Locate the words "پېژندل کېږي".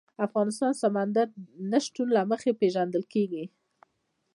2.59-3.45